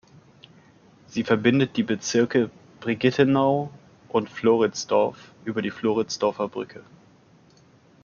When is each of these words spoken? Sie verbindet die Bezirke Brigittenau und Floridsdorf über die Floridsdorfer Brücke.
Sie 1.05 1.23
verbindet 1.23 1.77
die 1.77 1.83
Bezirke 1.83 2.49
Brigittenau 2.79 3.69
und 4.09 4.31
Floridsdorf 4.31 5.31
über 5.45 5.61
die 5.61 5.69
Floridsdorfer 5.69 6.47
Brücke. 6.47 6.83